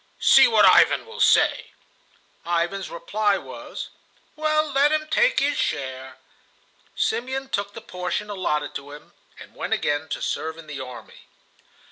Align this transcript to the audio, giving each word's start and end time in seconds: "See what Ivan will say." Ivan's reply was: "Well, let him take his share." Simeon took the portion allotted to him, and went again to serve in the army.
"See 0.19 0.47
what 0.47 0.65
Ivan 0.65 1.05
will 1.05 1.19
say." 1.19 1.73
Ivan's 2.43 2.89
reply 2.89 3.37
was: 3.37 3.89
"Well, 4.35 4.71
let 4.71 4.91
him 4.91 5.05
take 5.07 5.39
his 5.41 5.57
share." 5.59 6.17
Simeon 6.95 7.49
took 7.49 7.73
the 7.73 7.81
portion 7.81 8.27
allotted 8.27 8.73
to 8.73 8.93
him, 8.93 9.13
and 9.39 9.53
went 9.53 9.73
again 9.73 10.09
to 10.09 10.19
serve 10.19 10.57
in 10.57 10.65
the 10.65 10.79
army. 10.79 11.27